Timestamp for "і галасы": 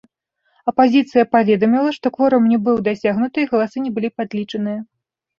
3.43-3.77